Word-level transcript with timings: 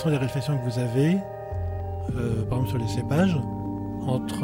quelles 0.00 0.12
sont 0.12 0.18
les 0.18 0.24
réflexions 0.24 0.56
que 0.56 0.64
vous 0.64 0.78
avez, 0.78 1.18
euh, 2.16 2.42
par 2.48 2.60
exemple 2.60 2.68
sur 2.68 2.78
les 2.78 2.88
cépages, 2.88 3.36
entre, 4.06 4.40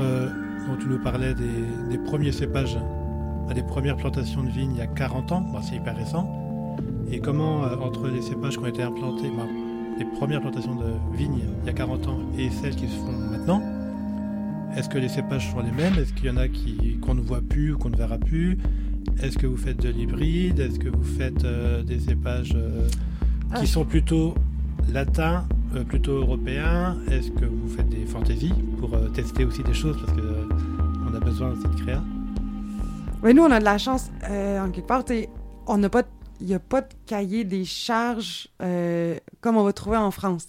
dont 0.66 0.76
tu 0.78 0.86
nous 0.86 0.98
parlais 0.98 1.34
des, 1.34 1.98
premiers 1.98 2.32
cépages, 2.32 2.76
des 3.54 3.62
premières 3.62 3.96
plantations 3.96 4.42
de 4.42 4.50
vignes 4.50 4.72
il 4.74 4.78
y 4.78 4.82
a 4.82 4.86
40 4.86 5.32
ans, 5.32 5.46
c'est 5.62 5.76
hyper 5.76 5.96
récent, 5.96 6.28
et 7.10 7.20
comment 7.20 7.62
entre 7.82 8.08
les 8.08 8.20
cépages 8.20 8.58
qui 8.58 8.64
ont 8.64 8.66
été 8.66 8.82
implantés, 8.82 9.30
les 9.98 10.04
premières 10.04 10.42
plantations 10.42 10.74
de 10.74 11.16
vignes 11.16 11.40
il 11.62 11.66
y 11.66 11.70
a 11.70 11.72
40 11.72 12.06
ans 12.06 12.18
et 12.36 12.50
celles 12.50 12.76
qui 12.76 12.88
se 12.88 12.96
font 12.96 13.12
maintenant, 13.12 13.62
est-ce 14.76 14.90
que 14.90 14.98
les 14.98 15.08
cépages 15.08 15.50
sont 15.52 15.60
les 15.60 15.72
mêmes? 15.72 15.94
Est-ce 15.98 16.12
qu'il 16.12 16.26
y 16.26 16.30
en 16.30 16.36
a 16.36 16.48
qui, 16.48 16.98
qu'on 17.00 17.14
ne 17.14 17.22
voit 17.22 17.40
plus 17.40 17.72
ou 17.72 17.78
qu'on 17.78 17.88
ne 17.88 17.96
verra 17.96 18.18
plus? 18.18 18.58
Est-ce 19.22 19.38
que 19.38 19.46
vous 19.46 19.56
faites 19.56 19.80
de 19.80 19.88
l'hybride? 19.88 20.60
Est-ce 20.60 20.78
que 20.78 20.90
vous 20.90 21.02
faites 21.02 21.44
euh, 21.44 21.82
des 21.82 21.98
cépages 21.98 22.52
euh, 22.54 22.86
qui 23.54 23.62
ah. 23.62 23.66
sont 23.66 23.86
plutôt 23.86 24.34
latins, 24.92 25.44
euh, 25.74 25.84
plutôt 25.84 26.18
européens 26.18 26.96
Est-ce 27.10 27.30
que 27.30 27.44
vous 27.44 27.68
faites 27.68 27.88
des 27.88 28.06
fantaisies 28.06 28.54
pour 28.78 28.90
tester 29.12 29.44
aussi 29.44 29.62
des 29.62 29.74
choses 29.74 29.96
parce 30.00 30.12
qu'on 30.18 31.14
a 31.14 31.20
besoin 31.20 31.50
de 31.54 31.62
cette 31.62 31.76
créa? 31.76 32.02
Oui, 33.22 33.34
nous, 33.34 33.42
on 33.42 33.50
a 33.50 33.58
de 33.58 33.64
la 33.64 33.78
chance. 33.78 34.10
en 34.22 34.70
quelque 34.70 34.86
part, 34.86 35.04
on 35.66 35.78
n'a 35.78 35.88
pas 35.88 36.02
il 36.38 36.48
n'y 36.48 36.54
a 36.54 36.58
pas 36.60 36.82
de 36.82 36.88
cahier 37.06 37.44
des 37.44 37.64
charges 37.64 38.48
comme 39.40 39.56
on 39.56 39.64
va 39.64 39.72
trouver 39.72 39.96
en 39.96 40.10
France 40.10 40.46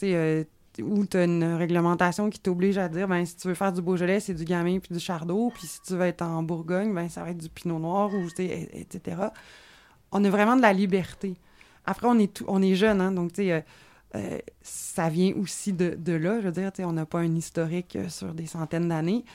où 0.81 1.05
tu 1.05 1.17
as 1.17 1.23
une 1.23 1.43
réglementation 1.43 2.29
qui 2.29 2.39
t'oblige 2.39 2.77
à 2.77 2.89
dire 2.89 3.07
ben 3.07 3.25
si 3.25 3.35
tu 3.35 3.47
veux 3.47 3.53
faire 3.53 3.73
du 3.73 3.81
Beaujolais, 3.81 4.19
c'est 4.19 4.33
du 4.33 4.45
Gamay 4.45 4.79
puis 4.79 4.93
du 4.93 4.99
Chardot, 4.99 5.51
puis 5.53 5.67
si 5.67 5.81
tu 5.81 5.93
veux 5.93 6.05
être 6.05 6.21
en 6.21 6.43
Bourgogne, 6.43 6.93
ben 6.93 7.09
ça 7.09 7.23
va 7.23 7.31
être 7.31 7.37
du 7.37 7.49
Pinot 7.49 7.79
Noir, 7.79 8.13
ou, 8.13 8.27
etc. 8.37 9.17
On 10.11 10.23
a 10.23 10.29
vraiment 10.29 10.55
de 10.55 10.61
la 10.61 10.73
liberté. 10.73 11.35
Après, 11.85 12.07
on 12.07 12.17
est, 12.19 12.33
tout, 12.33 12.45
on 12.47 12.61
est 12.61 12.75
jeune, 12.75 13.01
hein, 13.01 13.11
donc 13.11 13.33
tu 13.33 13.43
sais, 13.43 13.65
euh, 14.15 14.37
ça 14.61 15.09
vient 15.09 15.33
aussi 15.35 15.73
de, 15.73 16.11
là. 16.11 16.39
Je 16.41 16.47
veux 16.47 16.51
dire, 16.51 16.71
on 16.79 16.93
n'a 16.93 17.05
pas 17.05 17.19
un 17.19 17.35
historique 17.35 17.95
euh, 17.95 18.09
sur 18.09 18.33
des 18.33 18.45
centaines 18.45 18.87
d'années. 18.87 19.25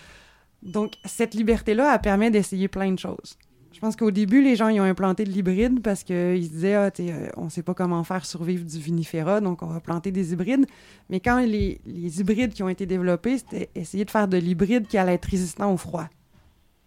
Donc, 0.62 0.94
cette 1.04 1.34
liberté-là, 1.34 1.94
elle 1.94 2.00
permet 2.00 2.30
d'essayer 2.30 2.68
plein 2.68 2.92
de 2.92 2.98
choses. 2.98 3.36
Je 3.72 3.80
pense 3.80 3.96
qu'au 3.96 4.10
début, 4.10 4.42
les 4.42 4.54
gens 4.54 4.68
ils 4.68 4.80
ont 4.80 4.84
implanté 4.84 5.24
de 5.24 5.30
l'hybride 5.30 5.80
parce 5.82 6.04
qu'ils 6.04 6.44
se 6.44 6.50
disaient 6.50 6.74
ah, 6.74 6.90
euh, 7.00 7.28
on 7.36 7.44
ne 7.46 7.50
sait 7.50 7.62
pas 7.62 7.74
comment 7.74 8.04
faire 8.04 8.24
survivre 8.26 8.64
du 8.64 8.78
vinifera, 8.78 9.40
donc 9.40 9.62
on 9.62 9.66
va 9.66 9.80
planter 9.80 10.12
des 10.12 10.32
hybrides. 10.32 10.66
Mais 11.08 11.20
quand 11.20 11.40
les, 11.40 11.80
hybrides 11.86 12.52
qui 12.52 12.62
ont 12.62 12.68
été 12.68 12.84
développés, 12.86 13.38
c'était 13.38 13.70
essayer 13.74 14.04
de 14.04 14.10
faire 14.10 14.28
de 14.28 14.36
l'hybride 14.36 14.86
qui 14.86 14.98
allait 14.98 15.14
être 15.14 15.24
résistant 15.24 15.72
au 15.72 15.78
froid. 15.78 16.06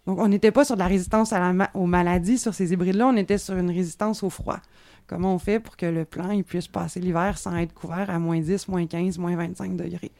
Donc 0.06 0.20
on 0.20 0.28
n'était 0.28 0.52
pas 0.52 0.64
sur 0.64 0.76
de 0.76 0.80
la 0.80 0.86
résistance 0.86 1.34
aux 1.74 1.86
maladies 1.86 2.38
sur 2.38 2.54
ces 2.54 2.72
hybrides-là, 2.72 3.08
on 3.08 3.16
était 3.16 3.38
sur 3.38 3.56
une 3.56 3.70
résistance 3.70 4.22
au 4.22 4.30
froid. 4.30 4.60
Comment 5.06 5.34
on 5.34 5.38
fait 5.38 5.60
pour 5.60 5.76
que 5.76 5.86
le 5.86 6.04
plant 6.04 6.30
il 6.30 6.44
puisse 6.44 6.68
passer 6.68 7.00
l'hiver 7.00 7.38
sans 7.38 7.56
être 7.56 7.72
couvert 7.72 8.10
à 8.10 8.18
moins 8.18 8.40
10, 8.40 8.68
moins 8.68 8.86
15, 8.86 9.18
moins 9.18 9.36
25 9.36 9.76
degrés? 9.76 10.12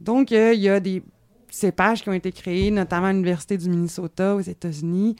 Donc, 0.00 0.32
euh, 0.32 0.52
il 0.54 0.60
y 0.60 0.68
a 0.68 0.80
des 0.80 1.02
cépages 1.50 2.02
qui 2.02 2.08
ont 2.08 2.14
été 2.14 2.30
créés, 2.32 2.70
notamment 2.70 3.06
à 3.06 3.12
l'Université 3.12 3.56
du 3.56 3.68
Minnesota 3.68 4.36
aux 4.36 4.40
États-Unis, 4.40 5.16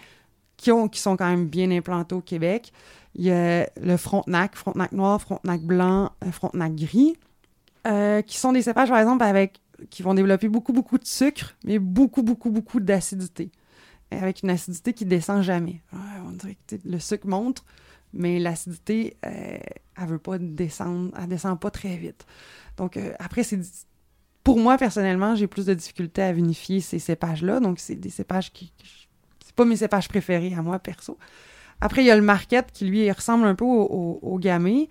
qui, 0.57 0.71
ont, 0.71 0.89
qui 0.89 1.01
sont 1.01 1.17
quand 1.17 1.29
même 1.29 1.47
bien 1.47 1.71
implantés 1.71 2.15
au 2.15 2.21
Québec. 2.21 2.73
Il 3.15 3.25
y 3.25 3.31
a 3.31 3.69
le 3.81 3.97
Frontenac, 3.97 4.55
Frontenac 4.55 4.93
noir, 4.93 5.21
Frontenac 5.21 5.63
blanc, 5.63 6.13
euh, 6.25 6.31
Frontenac 6.31 6.75
gris, 6.75 7.17
euh, 7.87 8.23
qui 8.23 8.37
sont 8.37 8.53
des 8.53 8.63
cépages, 8.63 8.89
par 8.89 8.99
exemple, 8.99 9.25
avec 9.25 9.61
qui 9.91 10.03
vont 10.03 10.15
développer 10.15 10.49
beaucoup, 10.49 10.73
beaucoup 10.73 10.99
de 10.99 11.07
sucre, 11.07 11.57
mais 11.65 11.79
beaucoup, 11.79 12.23
beaucoup, 12.23 12.51
beaucoup 12.51 12.81
d'acidité. 12.81 13.51
Avec 14.11 14.43
une 14.43 14.51
acidité 14.51 14.93
qui 14.93 15.05
descend 15.05 15.43
jamais. 15.43 15.83
on 16.27 16.33
dirait 16.33 16.57
que 16.67 16.77
le 16.85 16.99
sucre 16.99 17.27
monte, 17.27 17.63
mais 18.13 18.39
l'acidité, 18.39 19.17
euh, 19.27 19.59
elle 20.01 20.07
veut 20.07 20.19
pas 20.19 20.39
descendre, 20.39 21.11
elle 21.21 21.29
descend 21.29 21.59
pas 21.59 21.71
très 21.71 21.97
vite. 21.97 22.27
Donc, 22.77 22.99
après, 23.19 23.43
c'est 23.43 23.59
pour 24.45 24.59
moi, 24.59 24.79
personnellement, 24.79 25.35
j'ai 25.35 25.47
plus 25.47 25.67
de 25.67 25.75
difficultés 25.75 26.23
à 26.23 26.33
vinifier 26.33 26.81
ces 26.81 26.99
cépages-là. 26.99 27.61
Donc, 27.61 27.81
c'est 27.81 27.97
des 27.97 28.09
cépages 28.09 28.53
qui, 28.53 28.73
pas 29.59 29.65
mes 29.65 29.77
cépages 29.77 30.09
préférés 30.09 30.55
à 30.55 30.63
moi, 30.63 30.79
perso. 30.79 31.19
Après, 31.81 32.03
il 32.03 32.07
y 32.07 32.11
a 32.11 32.17
le 32.17 32.23
market 32.23 32.73
qui, 32.73 32.87
lui, 32.87 33.11
ressemble 33.11 33.45
un 33.45 33.55
peu 33.55 33.65
au, 33.65 34.19
au, 34.23 34.39
gamay, 34.39 34.89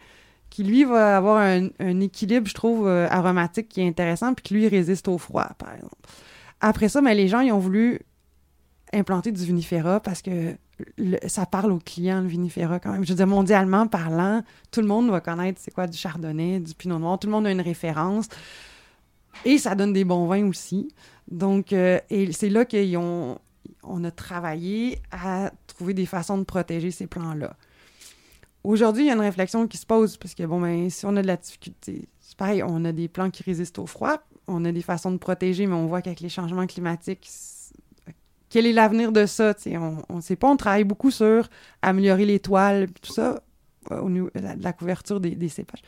qui, 0.50 0.64
lui, 0.64 0.84
va 0.84 1.18
avoir 1.18 1.38
un, 1.38 2.00
équilibre, 2.00 2.48
je 2.48 2.54
trouve, 2.54 2.88
euh, 2.88 3.08
aromatique 3.10 3.70
qui 3.70 3.82
est 3.82 3.88
intéressant, 3.88 4.34
puis 4.34 4.44
qui, 4.44 4.54
lui, 4.54 4.68
résiste 4.68 5.08
au 5.08 5.18
froid, 5.18 5.50
par 5.58 5.74
exemple. 5.74 5.96
Après 6.60 6.90
ça, 6.90 7.02
mais 7.02 7.16
les 7.16 7.28
gens, 7.28 7.40
ils 7.40 7.52
ont 7.52 7.60
voulu 7.60 8.02
implanter 8.94 9.32
du 9.32 9.44
vinifera 9.44 10.00
parce 10.00 10.22
que 10.22 10.56
ça 11.28 11.46
parle 11.46 11.72
aux 11.72 11.80
clients, 11.80 12.22
le 12.22 12.28
vinifera, 12.28 12.80
quand 12.80 12.92
même. 12.92 13.04
Je 13.04 13.10
veux 13.10 13.16
dire, 13.16 13.28
mondialement 13.28 13.88
parlant, 13.88 14.44
tout 14.72 14.82
le 14.82 14.88
monde 14.88 15.10
va 15.10 15.22
connaître 15.22 15.60
c'est 15.62 15.72
quoi 15.72 15.88
du 15.88 15.98
chardonnay, 15.98 16.60
du 16.60 16.74
pinot 16.74 17.00
noir, 17.00 17.20
tout 17.20 17.28
le 17.28 17.34
monde 17.34 17.48
a 17.48 17.52
une 17.52 17.62
référence. 17.62 18.28
Et 19.46 19.58
ça 19.58 19.76
donne 19.76 19.94
des 19.94 20.04
bons 20.04 20.28
vins 20.28 20.48
aussi. 20.48 20.90
Donc, 21.30 21.74
euh, 21.74 22.00
c'est 22.32 22.50
là 22.50 22.66
qu'ils 22.66 22.98
ont 22.98 23.40
on 23.84 24.04
a 24.04 24.12
travaillé 24.12 25.00
à 25.12 25.52
trouver 25.68 25.94
des 25.94 26.06
façons 26.06 26.38
de 26.38 26.44
protéger 26.44 26.92
ces 26.92 27.08
plants-là. 27.08 27.56
Aujourd'hui, 28.64 29.04
il 29.04 29.08
y 29.08 29.10
a 29.10 29.14
une 29.14 29.22
réflexion 29.22 29.68
qui 29.68 29.78
se 29.78 29.86
pose 29.86 30.18
parce 30.18 30.34
que, 30.34 30.44
bon, 30.44 30.60
ben, 30.60 30.90
si 30.90 31.06
on 31.06 31.16
a 31.16 31.22
de 31.22 31.28
la 31.28 31.38
difficulté, 31.38 32.10
c'est 32.20 32.38
pareil, 32.38 32.64
on 32.64 32.84
a 32.86 32.92
des 32.92 33.08
plants 33.08 33.30
qui 33.30 33.44
résistent 33.44 33.80
au 33.80 33.86
froid, 33.86 34.18
on 34.48 34.66
a 34.66 34.72
des 34.72 34.82
façons 34.82 35.12
de 35.12 35.18
protéger, 35.18 35.68
mais 35.68 35.76
on 35.76 35.88
voit 35.88 36.02
qu'avec 36.02 36.20
les 36.20 36.30
changements 36.30 36.68
climatiques, 36.68 37.28
quel 38.50 38.66
est 38.66 38.74
l'avenir 38.74 39.12
de 39.12 39.26
ça? 39.26 39.54
on 40.10 40.16
ne 40.16 40.22
sait 40.22 40.36
pas, 40.36 40.50
on 40.50 40.58
travaille 40.58 40.84
beaucoup 40.84 41.12
sur 41.12 41.48
améliorer 41.82 42.26
les 42.26 42.40
toiles, 42.40 42.88
tout 43.02 43.14
ça, 43.14 43.42
de 43.90 44.32
la, 44.62 44.74
couverture 44.74 45.20
des, 45.20 45.32
des, 45.32 45.50
cépages. 45.50 45.82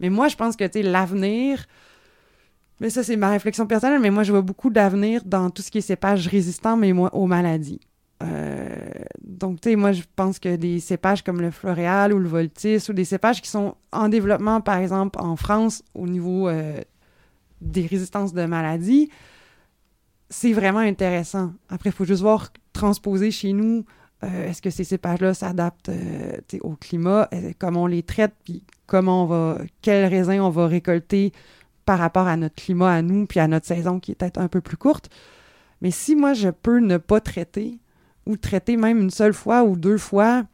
Mais 0.00 0.10
moi, 0.10 0.28
je 0.28 0.36
pense 0.36 0.56
que 0.56 0.64
l'avenir, 0.78 1.66
mais 2.80 2.90
ça, 2.90 3.02
c'est 3.02 3.16
ma 3.16 3.30
réflexion 3.30 3.66
personnelle, 3.66 4.00
mais 4.00 4.10
moi, 4.10 4.24
je 4.24 4.32
vois 4.32 4.42
beaucoup 4.42 4.70
d'avenir 4.70 5.22
dans 5.24 5.50
tout 5.50 5.62
ce 5.62 5.70
qui 5.70 5.78
est 5.78 5.82
cépage 5.82 6.26
résistant, 6.26 6.76
mais 6.76 6.92
moi, 6.92 7.14
aux 7.14 7.26
maladies. 7.26 7.80
Euh, 8.22 8.76
donc, 9.24 9.60
tu 9.60 9.70
sais, 9.70 9.76
moi, 9.76 9.92
je 9.92 10.02
pense 10.16 10.38
que 10.38 10.56
des 10.56 10.80
cépages 10.80 11.22
comme 11.22 11.40
le 11.40 11.50
floréal 11.50 12.12
ou 12.12 12.18
le 12.18 12.28
voltis 12.28 12.78
ou 12.88 12.92
des 12.92 13.04
cépages 13.04 13.40
qui 13.40 13.48
sont 13.48 13.74
en 13.92 14.08
développement, 14.08 14.60
par 14.60 14.78
exemple, 14.78 15.18
en 15.20 15.36
France, 15.36 15.82
au 15.94 16.06
niveau 16.06 16.48
euh, 16.48 16.80
des 17.60 17.86
résistances 17.86 18.32
de 18.32 18.44
maladies, 18.44 19.10
c'est 20.32 20.52
vraiment 20.52 20.78
intéressant. 20.80 21.52
Après, 21.68 21.90
il 21.90 21.92
faut 21.92 22.04
juste 22.04 22.22
voir 22.22 22.52
transposer 22.72 23.30
chez 23.30 23.52
nous. 23.52 23.84
Euh, 24.24 24.48
est-ce 24.48 24.62
que 24.62 24.70
ces 24.70 24.84
cépages-là 24.84 25.34
s'adaptent 25.34 25.90
au 26.62 26.74
climat? 26.76 27.28
Comment 27.58 27.84
on 27.84 27.86
les 27.86 28.02
traite? 28.02 28.32
Puis 28.44 28.64
comment 28.86 29.24
on 29.24 29.26
va... 29.26 29.58
Quels 29.82 30.06
raisins 30.06 30.40
on 30.40 30.50
va 30.50 30.66
récolter 30.66 31.32
par 31.84 31.98
rapport 31.98 32.26
à 32.26 32.36
notre 32.36 32.54
climat 32.54 32.92
à 32.92 33.02
nous, 33.02 33.26
puis 33.26 33.40
à 33.40 33.48
notre 33.48 33.66
saison 33.66 34.00
qui 34.00 34.12
est 34.12 34.14
peut-être 34.14 34.38
un 34.38 34.48
peu 34.48 34.60
plus 34.60 34.76
courte. 34.76 35.10
Mais 35.80 35.90
si 35.90 36.14
moi, 36.14 36.32
je 36.32 36.48
peux 36.48 36.78
ne 36.78 36.96
pas 36.96 37.20
traiter, 37.20 37.78
ou 38.26 38.36
traiter 38.36 38.76
même 38.76 39.00
une 39.00 39.10
seule 39.10 39.32
fois 39.32 39.64
ou 39.64 39.76
deux 39.76 39.98
fois 39.98 40.44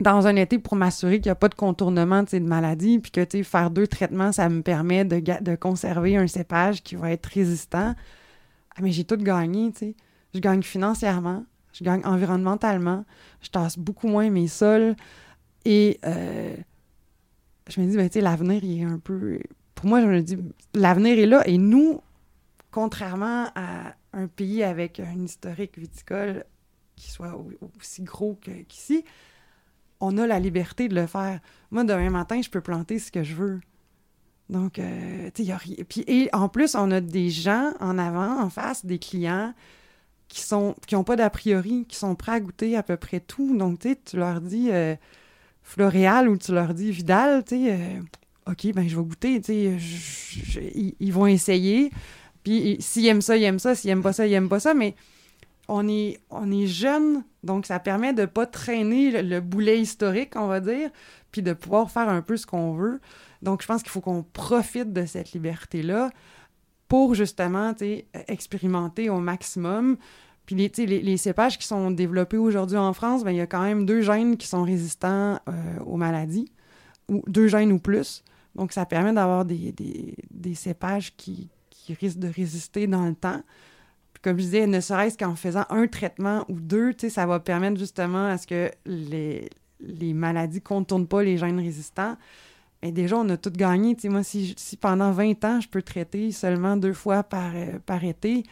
dans 0.00 0.26
un 0.26 0.36
été 0.36 0.58
pour 0.58 0.76
m'assurer 0.76 1.20
qu'il 1.20 1.30
n'y 1.30 1.32
a 1.32 1.36
pas 1.36 1.48
de 1.48 1.54
contournement 1.54 2.22
de 2.22 2.38
maladie, 2.40 2.98
puis 2.98 3.10
que 3.10 3.42
faire 3.42 3.70
deux 3.70 3.86
traitements, 3.86 4.32
ça 4.32 4.48
me 4.48 4.62
permet 4.62 5.04
de, 5.04 5.54
conserver 5.54 6.16
un 6.16 6.26
cépage 6.26 6.82
qui 6.82 6.96
va 6.96 7.12
être 7.12 7.26
résistant, 7.26 7.94
ah, 8.76 8.82
mais 8.82 8.92
j'ai 8.92 9.04
tout 9.04 9.16
gagné. 9.16 9.72
sais. 9.74 9.94
Je 10.34 10.40
gagne 10.40 10.62
financièrement, 10.62 11.44
je 11.72 11.82
gagne 11.82 12.04
environnementalement, 12.04 13.04
je 13.40 13.48
tasse 13.48 13.78
beaucoup 13.78 14.08
moins 14.08 14.28
mes 14.28 14.48
sols, 14.48 14.96
et 15.64 15.98
euh, 16.04 16.54
je 17.68 17.80
me 17.80 17.86
dis, 17.86 17.96
ben, 17.96 18.10
l'avenir, 18.22 18.62
il 18.62 18.82
est 18.82 18.84
un 18.84 18.98
peu 18.98 19.40
pour 19.76 19.86
moi, 19.86 20.00
je 20.00 20.06
me 20.06 20.22
dis, 20.22 20.38
l'avenir 20.74 21.18
est 21.18 21.26
là 21.26 21.46
et 21.46 21.58
nous, 21.58 22.00
contrairement 22.72 23.50
à 23.54 23.94
un 24.12 24.26
pays 24.26 24.64
avec 24.64 24.98
un 24.98 25.22
historique 25.22 25.78
viticole 25.78 26.44
qui 26.96 27.10
soit 27.10 27.38
aussi 27.78 28.02
gros 28.02 28.40
qu'ici, 28.68 29.04
on 30.00 30.16
a 30.16 30.26
la 30.26 30.40
liberté 30.40 30.88
de 30.88 30.94
le 30.94 31.06
faire. 31.06 31.40
Moi, 31.70 31.84
demain 31.84 32.10
matin, 32.10 32.40
je 32.40 32.48
peux 32.48 32.62
planter 32.62 32.98
ce 32.98 33.12
que 33.12 33.22
je 33.22 33.34
veux. 33.34 33.60
Donc, 34.48 34.78
euh, 34.78 35.30
tu 35.34 35.44
sais, 35.44 35.52
a 35.52 35.56
rien. 35.56 35.76
Puis, 35.88 36.04
et 36.06 36.28
en 36.32 36.48
plus, 36.48 36.74
on 36.74 36.90
a 36.90 37.00
des 37.00 37.30
gens 37.30 37.72
en 37.80 37.98
avant, 37.98 38.40
en 38.40 38.48
face, 38.48 38.86
des 38.86 38.98
clients 38.98 39.52
qui 40.28 40.40
sont 40.40 40.74
qui 40.86 40.94
n'ont 40.94 41.04
pas 41.04 41.16
d'a 41.16 41.30
priori, 41.30 41.84
qui 41.88 41.96
sont 41.96 42.14
prêts 42.14 42.32
à 42.32 42.40
goûter 42.40 42.76
à 42.76 42.82
peu 42.82 42.96
près 42.96 43.20
tout. 43.20 43.56
Donc, 43.56 43.80
tu 43.80 43.90
sais, 43.90 44.00
tu 44.04 44.16
leur 44.16 44.40
dis 44.40 44.70
euh, 44.70 44.94
Floréal 45.62 46.28
ou 46.28 46.36
tu 46.36 46.52
leur 46.52 46.74
dis 46.74 46.92
Vidal, 46.92 47.44
tu 47.44 47.56
sais, 47.56 47.72
euh, 47.72 48.00
OK, 48.50 48.72
ben 48.72 48.88
je 48.88 48.96
vais 48.96 49.02
goûter, 49.02 49.40
tu 49.40 49.76
ils, 51.00 51.12
vont 51.12 51.26
essayer. 51.26 51.90
Puis 52.44 52.76
s'ils 52.78 53.06
aiment 53.06 53.22
ça, 53.22 53.36
ils 53.36 53.42
aiment 53.42 53.58
ça. 53.58 53.74
S'ils 53.74 53.90
aiment 53.90 54.02
pas 54.02 54.12
ça, 54.12 54.26
ils 54.26 54.32
aiment 54.32 54.48
pas 54.48 54.60
ça. 54.60 54.74
Mais 54.74 54.94
on 55.68 55.88
est, 55.88 56.20
on 56.30 56.50
est 56.50 56.66
jeune, 56.66 57.24
donc 57.42 57.66
ça 57.66 57.78
permet 57.78 58.12
de 58.12 58.24
pas 58.24 58.46
traîner 58.46 59.22
le, 59.22 59.40
boulet 59.40 59.80
historique, 59.80 60.36
on 60.36 60.46
va 60.46 60.60
dire, 60.60 60.90
puis 61.32 61.42
de 61.42 61.52
pouvoir 61.52 61.90
faire 61.90 62.08
un 62.08 62.22
peu 62.22 62.36
ce 62.36 62.46
qu'on 62.46 62.74
veut. 62.74 63.00
Donc 63.42 63.62
je 63.62 63.66
pense 63.66 63.82
qu'il 63.82 63.90
faut 63.90 64.00
qu'on 64.00 64.22
profite 64.22 64.92
de 64.92 65.04
cette 65.06 65.32
liberté-là 65.32 66.10
pour 66.88 67.14
justement, 67.14 67.74
expérimenter 68.28 69.10
au 69.10 69.18
maximum. 69.18 69.96
Puis 70.46 70.54
les, 70.54 71.16
cépages 71.16 71.58
qui 71.58 71.66
sont 71.66 71.90
développés 71.90 72.38
aujourd'hui 72.38 72.76
en 72.76 72.92
France, 72.92 73.24
ben, 73.24 73.32
il 73.32 73.38
y 73.38 73.40
a 73.40 73.48
quand 73.48 73.62
même 73.62 73.84
deux 73.84 74.00
gènes 74.00 74.36
qui 74.36 74.46
sont 74.46 74.62
résistants 74.62 75.40
euh, 75.48 75.78
aux 75.84 75.96
maladies, 75.96 76.52
ou 77.08 77.22
deux 77.26 77.48
gènes 77.48 77.72
ou 77.72 77.80
plus. 77.80 78.22
Donc, 78.54 78.72
ça 78.72 78.86
permet 78.86 79.12
d'avoir 79.12 79.44
des, 79.44 79.74
cépages 80.54 81.14
qui, 81.16 81.50
risquent 82.00 82.18
de 82.18 82.28
résister 82.28 82.88
dans 82.88 83.06
le 83.06 83.14
temps. 83.14 83.42
Comme 84.26 84.38
je 84.38 84.42
disais, 84.42 84.66
ne 84.66 84.80
serait-ce 84.80 85.16
qu'en 85.16 85.36
faisant 85.36 85.66
un 85.70 85.86
traitement 85.86 86.44
ou 86.48 86.58
deux, 86.58 86.92
ça 87.08 87.26
va 87.26 87.38
permettre 87.38 87.78
justement 87.78 88.26
à 88.26 88.38
ce 88.38 88.48
que 88.48 88.72
les, 88.84 89.48
les 89.78 90.14
maladies 90.14 90.56
ne 90.56 90.62
contournent 90.62 91.06
pas 91.06 91.22
les 91.22 91.38
gènes 91.38 91.60
résistants. 91.60 92.16
Et 92.82 92.90
déjà, 92.90 93.18
on 93.18 93.28
a 93.28 93.36
tout 93.36 93.52
gagné. 93.52 93.96
moi, 94.06 94.24
si, 94.24 94.52
si, 94.56 94.76
pendant 94.76 95.12
20 95.12 95.44
ans, 95.44 95.60
je 95.60 95.68
peux 95.68 95.80
traiter 95.80 96.32
seulement 96.32 96.76
deux 96.76 96.92
fois 96.92 97.22
par, 97.22 97.52
euh, 97.54 97.78
par 97.86 98.02
été, 98.02 98.42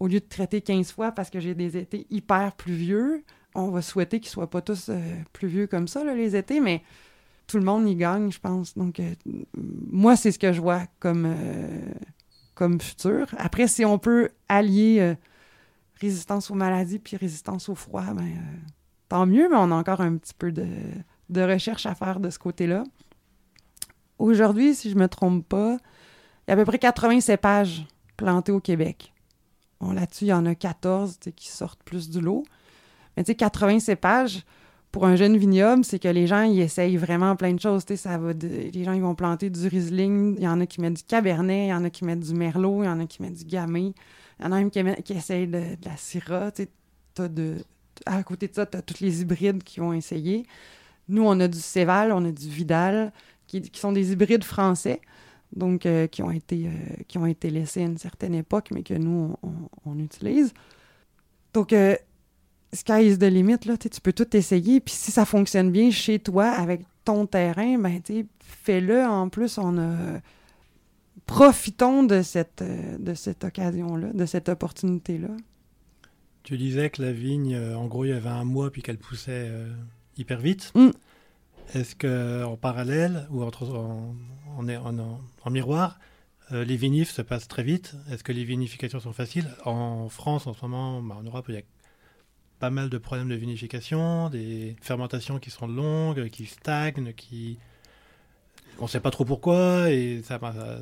au 0.00 0.08
lieu 0.08 0.18
de 0.18 0.24
traiter 0.28 0.62
15 0.62 0.90
fois 0.90 1.12
parce 1.12 1.30
que 1.30 1.38
j'ai 1.38 1.54
des 1.54 1.76
étés 1.76 2.08
hyper 2.10 2.50
pluvieux, 2.56 3.22
on 3.54 3.68
va 3.68 3.82
souhaiter 3.82 4.18
qu'ils 4.18 4.30
ne 4.30 4.32
soient 4.32 4.50
pas 4.50 4.62
tous 4.62 4.88
euh, 4.88 4.98
pluvieux 5.32 5.68
comme 5.68 5.86
ça, 5.86 6.02
les 6.02 6.34
étés, 6.34 6.58
mais 6.58 6.82
tout 7.46 7.56
le 7.56 7.64
monde 7.64 7.88
y 7.88 7.94
gagne, 7.94 8.32
je 8.32 8.40
pense. 8.40 8.76
Donc, 8.76 8.98
euh, 8.98 9.14
moi, 9.54 10.16
c'est 10.16 10.32
ce 10.32 10.40
que 10.40 10.52
je 10.52 10.60
vois 10.60 10.82
comme, 10.98 11.32
comme 12.60 12.78
futur. 12.78 13.26
Après, 13.38 13.66
si 13.66 13.86
on 13.86 13.98
peut 13.98 14.28
allier 14.46 15.16
résistance 15.98 16.50
aux 16.50 16.54
maladies 16.54 16.98
puis 16.98 17.16
résistance 17.16 17.70
au 17.70 17.74
froid, 17.74 18.04
ben, 18.12 18.28
tant 19.08 19.24
mieux, 19.24 19.48
mais 19.48 19.56
on 19.56 19.72
a 19.72 19.74
encore 19.74 20.02
un 20.02 20.18
petit 20.18 20.34
peu 20.34 20.52
de, 20.52 20.66
de 21.30 21.40
recherche 21.40 21.86
à 21.86 21.94
faire 21.94 22.20
de 22.20 22.28
ce 22.28 22.38
côté-là. 22.38 22.84
Aujourd'hui, 24.18 24.74
si 24.74 24.90
je 24.90 24.94
ne 24.94 25.00
me 25.00 25.08
trompe 25.08 25.48
pas, 25.48 25.78
il 26.46 26.50
y 26.50 26.50
a 26.50 26.52
à 26.52 26.56
peu 26.56 26.66
près 26.66 26.78
80 26.78 27.22
cépages 27.22 27.86
plantés 28.18 28.52
au 28.52 28.60
Québec. 28.60 29.14
Bon, 29.80 29.92
là-dessus, 29.92 30.24
il 30.24 30.28
y 30.28 30.32
en 30.34 30.44
a 30.44 30.54
14 30.54 31.18
qui 31.34 31.48
sortent 31.48 31.82
plus 31.84 32.10
du 32.10 32.20
lot. 32.20 32.44
Mais 33.16 33.24
tu 33.24 33.32
sais, 33.32 33.36
80 33.36 33.80
cépages, 33.80 34.44
pour 34.92 35.06
un 35.06 35.14
jeune 35.14 35.36
vignoble, 35.36 35.84
c'est 35.84 35.98
que 35.98 36.08
les 36.08 36.26
gens, 36.26 36.42
ils 36.42 36.60
essayent 36.60 36.96
vraiment 36.96 37.36
plein 37.36 37.54
de 37.54 37.60
choses. 37.60 37.84
Ça 37.94 38.18
va 38.18 38.32
Les 38.32 38.84
gens, 38.84 38.92
ils 38.92 39.02
vont 39.02 39.14
planter 39.14 39.48
du 39.48 39.68
Riesling, 39.68 40.36
il 40.36 40.42
y 40.42 40.48
en 40.48 40.60
a 40.60 40.66
qui 40.66 40.80
mettent 40.80 40.96
du 40.96 41.04
Cabernet, 41.04 41.66
il 41.66 41.70
y 41.70 41.74
en 41.74 41.84
a 41.84 41.90
qui 41.90 42.04
mettent 42.04 42.20
du 42.20 42.34
Merlot, 42.34 42.82
il 42.82 42.86
y 42.86 42.88
en 42.88 42.98
a 42.98 43.06
qui 43.06 43.22
mettent 43.22 43.38
du 43.38 43.44
Gamay, 43.44 43.92
il 44.40 44.44
y 44.44 44.46
en 44.46 44.52
a 44.52 44.56
même 44.56 44.70
qui, 44.70 45.12
essayent 45.12 45.46
de, 45.46 45.62
la 45.84 45.96
Syrah. 45.96 46.50
de... 47.16 47.56
À 48.06 48.22
côté 48.22 48.48
de 48.48 48.54
ça, 48.54 48.66
tu 48.66 48.76
as 48.76 48.82
tous 48.82 49.00
les 49.00 49.20
hybrides 49.20 49.62
qui 49.62 49.80
ont 49.80 49.92
essayé. 49.92 50.46
Nous, 51.08 51.22
on 51.22 51.38
a 51.38 51.48
du 51.48 51.58
Céval, 51.58 52.12
on 52.12 52.24
a 52.24 52.32
du 52.32 52.48
Vidal, 52.48 53.12
qui, 53.46 53.62
sont 53.74 53.92
des 53.92 54.12
hybrides 54.12 54.44
français, 54.44 55.00
donc 55.54 55.84
euh, 55.84 56.06
qui, 56.06 56.22
ont 56.22 56.30
été, 56.30 56.66
euh, 56.66 57.02
qui 57.08 57.18
ont 57.18 57.26
été 57.26 57.50
laissés 57.50 57.82
à 57.82 57.86
une 57.86 57.98
certaine 57.98 58.34
époque, 58.34 58.68
mais 58.72 58.82
que 58.82 58.94
nous, 58.94 59.36
on, 59.84 59.98
utilise. 59.98 60.54
Donc, 61.52 61.72
euh, 61.72 61.96
sky 62.72 63.06
is 63.06 63.18
the 63.18 63.24
limit, 63.24 63.66
là, 63.66 63.76
tu 63.76 63.88
peux 64.00 64.12
tout 64.12 64.36
essayer, 64.36 64.80
puis 64.80 64.94
si 64.94 65.10
ça 65.10 65.24
fonctionne 65.24 65.70
bien 65.70 65.90
chez 65.90 66.18
toi, 66.18 66.46
avec 66.46 66.82
ton 67.04 67.26
terrain, 67.26 67.78
ben, 67.78 68.00
fais-le. 68.40 69.04
En 69.04 69.28
plus, 69.28 69.58
on 69.58 69.78
a... 69.78 70.20
Profitons 71.26 72.02
de 72.02 72.22
cette, 72.22 72.64
de 72.64 73.14
cette 73.14 73.44
occasion-là, 73.44 74.12
de 74.12 74.26
cette 74.26 74.48
opportunité-là. 74.48 75.28
Tu 76.42 76.56
disais 76.56 76.90
que 76.90 77.02
la 77.02 77.12
vigne, 77.12 77.56
en 77.56 77.86
gros, 77.86 78.04
il 78.04 78.08
y 78.08 78.12
avait 78.12 78.28
un 78.28 78.44
mois, 78.44 78.72
puis 78.72 78.82
qu'elle 78.82 78.98
poussait 78.98 79.48
hyper 80.16 80.40
vite. 80.40 80.72
Mm. 80.74 80.90
Est-ce 81.74 81.94
qu'en 81.94 82.56
parallèle 82.56 83.26
ou 83.30 83.42
en, 83.42 83.50
en, 84.56 85.50
miroir, 85.50 85.98
euh, 86.52 86.64
les 86.64 86.76
vinifs 86.76 87.10
se 87.10 87.22
passent 87.22 87.46
très 87.48 87.62
vite? 87.62 87.94
Est-ce 88.10 88.24
que 88.24 88.32
les 88.32 88.44
vinifications 88.44 88.98
sont 89.00 89.12
faciles? 89.12 89.48
En 89.64 90.08
France, 90.08 90.46
en 90.46 90.54
ce 90.54 90.62
moment, 90.62 91.00
bah, 91.00 91.16
en 91.18 91.22
Europe, 91.22 91.46
il 91.48 91.54
y 91.54 91.58
a 91.58 91.62
pas 92.60 92.70
mal 92.70 92.88
de 92.88 92.98
problèmes 92.98 93.28
de 93.28 93.34
vinification, 93.34 94.28
des 94.30 94.76
fermentations 94.80 95.38
qui 95.38 95.50
sont 95.50 95.66
longues, 95.66 96.28
qui 96.28 96.46
stagnent, 96.46 97.12
qui 97.14 97.58
on 98.78 98.84
ne 98.84 98.88
sait 98.88 99.00
pas 99.00 99.10
trop 99.10 99.24
pourquoi 99.24 99.90
et 99.90 100.22
ça, 100.22 100.38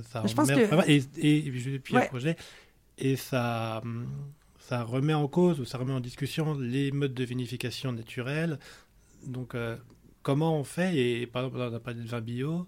ça, 0.09 0.23
je 0.25 0.35
pense 0.35 0.49
que... 0.49 0.89
et, 0.89 1.03
et, 1.17 1.79
puis 1.79 1.95
projet 2.11 2.37
et 2.99 3.17
ça 3.17 3.83
ça 4.69 4.83
remet 4.83 5.15
en 5.15 5.29
cause 5.29 5.61
ou 5.61 5.65
ça 5.65 5.79
remet 5.79 5.95
en 5.95 6.01
discussion 6.01 6.55
les 6.59 6.93
modes 6.93 7.15
de 7.15 7.25
vinification 7.25 7.91
naturels. 7.91 8.59
Donc 9.27 9.55
euh, 9.55 9.77
comment 10.23 10.59
on 10.59 10.65
fait? 10.65 10.95
Et 10.95 11.27
par 11.27 11.47
exemple, 11.47 11.63
on 11.73 11.75
a 11.75 11.81
parlé 11.81 12.03
de 12.03 12.07
vin 12.07 12.21
bio. 12.21 12.67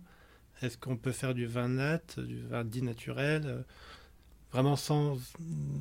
Est-ce 0.63 0.79
qu'on 0.79 0.97
peut 0.97 1.13
faire 1.13 1.35
du 1.35 1.45
vin 1.45 1.69
nat, 1.69 2.01
du 2.17 2.41
vin 2.41 2.65
dit 2.65 2.81
naturel, 2.81 3.43
euh, 3.45 3.63
vraiment 4.51 4.77
sans 4.77 5.19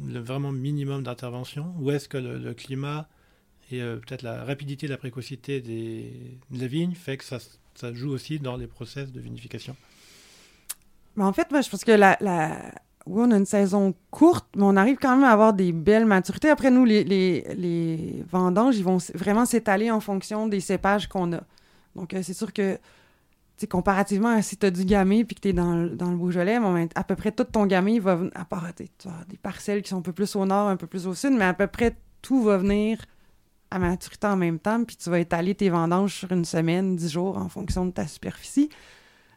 le 0.08 0.20
vraiment 0.20 0.52
minimum 0.52 1.04
d'intervention? 1.04 1.74
Ou 1.80 1.92
est-ce 1.92 2.10
que 2.10 2.18
le, 2.18 2.54
climat 2.54 3.08
et 3.72 3.82
euh, 3.82 3.98
peut-être 3.98 4.24
la 4.24 4.44
rapidité 4.44 4.86
et 4.86 4.90
la 4.90 4.98
précocité 4.98 5.62
des, 5.62 6.12
de 6.52 6.60
la 6.60 6.68
vigne 6.68 6.94
fait 6.94 7.18
que 7.18 7.24
ça, 7.24 7.38
ça 7.76 7.94
joue 7.94 8.12
aussi 8.12 8.40
dans 8.40 8.58
les 8.58 8.68
process 8.68 9.12
de 9.12 9.20
vinification 9.20 9.76
mais 11.16 11.24
En 11.24 11.34
fait, 11.34 11.52
moi, 11.52 11.62
je 11.62 11.70
pense 11.70 11.84
que 11.84 11.92
la, 11.92 12.18
oui, 13.06 13.24
on 13.26 13.32
a 13.32 13.38
une 13.38 13.46
saison 13.46 13.94
courte, 14.12 14.48
mais 14.56 14.64
on 14.64 14.76
arrive 14.76 14.98
quand 15.02 15.16
même 15.16 15.26
à 15.26 15.32
avoir 15.32 15.54
des 15.54 15.72
belles 15.72 16.06
maturités. 16.06 16.50
Après, 16.50 16.72
nous, 16.72 16.86
les, 16.86 17.04
les, 17.04 17.42
les 17.56 18.24
vendanges, 18.32 18.78
ils 18.78 18.84
vont 18.84 19.00
vraiment 19.16 19.46
s'étaler 19.46 19.92
en 19.92 20.00
fonction 20.00 20.48
des 20.48 20.60
cépages 20.60 21.08
qu'on 21.08 21.34
a. 21.34 21.42
Donc, 21.96 22.14
euh, 22.14 22.22
c'est 22.24 22.34
sûr 22.34 22.54
que, 22.54 22.78
comparativement 23.70 24.30
à 24.30 24.42
si 24.42 24.56
tu 24.56 24.66
as 24.66 24.72
du 24.72 24.86
gamay 24.86 25.26
puis 25.26 25.36
que 25.36 25.42
tu 25.42 25.50
es 25.50 25.54
dans, 25.54 25.88
dans, 25.88 26.12
le 26.12 26.16
Beaujolais, 26.16 26.60
à 26.96 27.04
peu 27.04 27.16
près 27.16 27.32
tout 27.32 27.44
ton 27.44 27.66
gamay 27.66 28.00
va 28.00 28.16
venir, 28.16 28.32
à 28.36 28.46
part 28.46 28.68
des 28.78 29.38
parcelles 29.38 29.82
qui 29.82 29.90
sont 29.90 29.98
un 29.98 30.02
peu 30.02 30.14
plus 30.14 30.36
au 30.38 30.46
nord, 30.46 30.70
un 30.70 30.78
peu 30.78 30.88
plus 30.88 31.08
au 31.08 31.14
sud, 31.14 31.34
mais 31.34 31.46
à 31.46 31.54
peu 31.54 31.68
près 31.68 31.98
tout 32.22 32.44
va 32.44 32.58
venir 32.58 33.00
à 33.72 33.80
maturité 33.80 34.28
en 34.28 34.36
même 34.36 34.60
temps, 34.60 34.84
puis 34.84 34.96
tu 34.96 35.10
vas 35.10 35.20
étaler 35.20 35.56
tes 35.56 35.70
vendanges 35.70 36.16
sur 36.16 36.32
une 36.32 36.46
semaine, 36.46 36.96
dix 36.96 37.12
jours, 37.12 37.38
en 37.38 37.50
fonction 37.50 37.86
de 37.86 37.92
ta 37.92 38.08
superficie. 38.08 38.70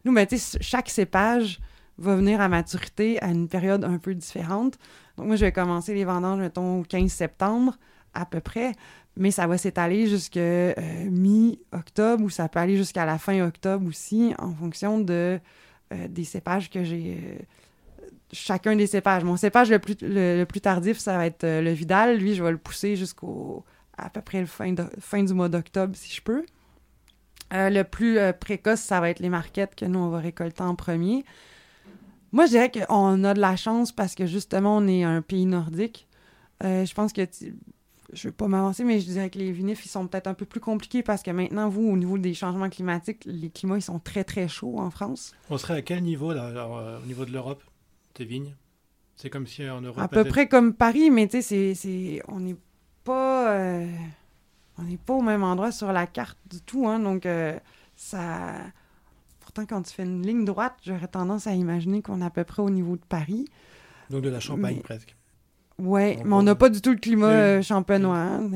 Nous, 0.04 0.14
ben, 0.14 0.26
chaque 0.60 0.88
cépage 0.88 1.60
va 1.98 2.16
venir 2.16 2.40
à 2.40 2.48
maturité 2.48 3.22
à 3.22 3.28
une 3.28 3.48
période 3.48 3.84
un 3.84 3.98
peu 3.98 4.14
différente. 4.14 4.78
Donc, 5.16 5.26
moi, 5.26 5.36
je 5.36 5.44
vais 5.44 5.52
commencer 5.52 5.94
les 5.94 6.04
vendanges, 6.04 6.40
mettons, 6.40 6.80
au 6.80 6.82
15 6.82 7.10
septembre, 7.10 7.78
à 8.14 8.26
peu 8.26 8.40
près 8.40 8.72
mais 9.16 9.30
ça 9.30 9.46
va 9.46 9.58
s'étaler 9.58 10.06
jusqu'à 10.06 10.40
euh, 10.40 10.74
mi-octobre 11.10 12.24
ou 12.24 12.30
ça 12.30 12.48
peut 12.48 12.60
aller 12.60 12.76
jusqu'à 12.76 13.04
la 13.04 13.18
fin 13.18 13.40
octobre 13.46 13.86
aussi 13.86 14.34
en 14.38 14.54
fonction 14.54 15.00
de, 15.00 15.38
euh, 15.92 16.08
des 16.08 16.24
cépages 16.24 16.70
que 16.70 16.82
j'ai. 16.82 17.18
Euh, 17.18 17.42
chacun 18.32 18.74
des 18.74 18.86
cépages. 18.86 19.24
Mon 19.24 19.36
cépage 19.36 19.70
le 19.70 19.78
plus, 19.78 19.96
le, 20.00 20.44
plus 20.44 20.62
tardif, 20.62 20.98
ça 20.98 21.18
va 21.18 21.26
être 21.26 21.44
le 21.44 21.70
Vidal. 21.72 22.16
Lui, 22.16 22.34
je 22.34 22.42
vais 22.42 22.50
le 22.50 22.56
pousser 22.56 22.96
jusqu'au 22.96 23.64
à 23.98 24.10
peu 24.10 24.20
près 24.20 24.40
le 24.40 24.46
fin, 24.46 24.74
fin 24.98 25.22
du 25.22 25.34
mois 25.34 25.48
d'octobre 25.48 25.94
si 25.96 26.14
je 26.14 26.22
peux. 26.22 26.44
le 27.50 27.82
plus 27.82 28.18
précoce, 28.40 28.80
ça 28.80 29.00
va 29.00 29.10
être 29.10 29.20
les 29.20 29.28
marquettes 29.28 29.74
que 29.74 29.84
nous, 29.84 29.98
on 29.98 30.08
va 30.08 30.18
récolter 30.18 30.62
en 30.62 30.74
premier. 30.74 31.24
Moi, 32.32 32.46
je 32.46 32.50
dirais 32.52 32.70
qu'on 32.70 33.24
a 33.24 33.34
de 33.34 33.40
la 33.40 33.56
chance 33.56 33.92
parce 33.92 34.14
que 34.14 34.26
justement, 34.26 34.78
on 34.78 34.88
est 34.88 35.04
un 35.04 35.20
pays 35.20 35.46
nordique. 35.46 36.08
je 36.62 36.92
pense 36.94 37.12
que 37.12 37.26
je 38.12 38.28
ne 38.28 38.30
vais 38.30 38.36
pas 38.36 38.46
m'avancer, 38.46 38.84
mais 38.84 39.00
je 39.00 39.06
dirais 39.06 39.30
que 39.30 39.38
les 39.38 39.52
vinifs, 39.52 39.84
ils 39.84 39.88
sont 39.88 40.06
peut-être 40.06 40.26
un 40.26 40.34
peu 40.34 40.44
plus 40.44 40.60
compliqués 40.60 41.02
parce 41.02 41.22
que 41.22 41.30
maintenant, 41.30 41.68
vous, 41.68 41.82
au 41.82 41.96
niveau 41.96 42.18
des 42.18 42.34
changements 42.34 42.68
climatiques, 42.68 43.22
les 43.24 43.50
climats, 43.50 43.78
ils 43.78 43.82
sont 43.82 43.98
très, 43.98 44.22
très 44.22 44.48
chauds 44.48 44.78
en 44.78 44.90
France. 44.90 45.34
On 45.50 45.58
serait 45.58 45.76
à 45.76 45.82
quel 45.82 46.02
niveau, 46.02 46.32
là, 46.32 46.44
euh, 46.46 46.98
au 47.02 47.06
niveau 47.06 47.24
de 47.24 47.32
l'Europe, 47.32 47.62
tes 48.14 48.24
vignes? 48.24 48.54
C'est 49.16 49.30
comme 49.30 49.46
si 49.46 49.68
en 49.68 49.80
Europe... 49.80 49.98
À 49.98 50.08
peu 50.08 50.24
près 50.24 50.46
comme 50.46 50.74
Paris, 50.74 51.10
mais 51.10 51.26
tu 51.26 51.42
sais, 51.42 52.22
on 52.28 52.40
n'est 52.40 52.56
pas... 53.04 53.52
Euh, 53.52 53.86
on 54.78 54.82
n'est 54.82 54.96
pas 54.96 55.14
au 55.14 55.22
même 55.22 55.42
endroit 55.42 55.72
sur 55.72 55.92
la 55.92 56.06
carte 56.06 56.38
du 56.50 56.60
tout, 56.60 56.88
hein, 56.88 56.98
donc 56.98 57.26
euh, 57.26 57.58
ça... 57.96 58.54
Pourtant, 59.40 59.66
quand 59.66 59.82
tu 59.82 59.92
fais 59.92 60.04
une 60.04 60.24
ligne 60.24 60.44
droite, 60.44 60.74
j'aurais 60.84 61.08
tendance 61.08 61.46
à 61.46 61.52
imaginer 61.52 62.00
qu'on 62.00 62.22
est 62.22 62.24
à 62.24 62.30
peu 62.30 62.44
près 62.44 62.62
au 62.62 62.70
niveau 62.70 62.96
de 62.96 63.04
Paris. 63.08 63.44
Donc 64.08 64.22
de 64.22 64.30
la 64.30 64.40
Champagne, 64.40 64.80
presque. 64.82 65.14
Oui, 65.78 66.16
mais 66.24 66.34
on 66.34 66.42
n'a 66.42 66.54
pas 66.54 66.68
du 66.68 66.80
tout 66.80 66.90
le 66.90 66.96
climat 66.96 67.26
euh, 67.26 67.62
champenois. 67.62 68.16
Hein, 68.16 68.50